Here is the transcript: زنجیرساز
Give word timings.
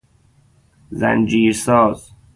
زنجیرساز 0.91 2.13